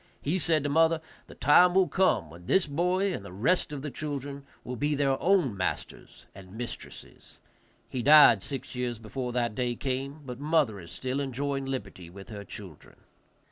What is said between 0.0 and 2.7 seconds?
He said to mother, "The time will come when this